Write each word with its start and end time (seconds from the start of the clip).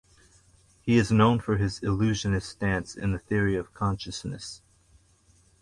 He 0.81 0.97
is 0.97 1.11
known 1.11 1.39
for 1.39 1.57
his 1.57 1.77
"illusionist" 1.83 2.49
stance 2.49 2.95
in 2.95 3.11
the 3.11 3.19
theory 3.19 3.55
of 3.55 3.71
consciousness. 3.75 4.63